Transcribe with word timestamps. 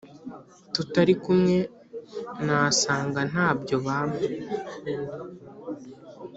tutari 0.73 1.13
kumwe 1.23 1.55
nasanga 2.45 3.19
ntabyo 3.31 3.75
bampa 3.85 4.25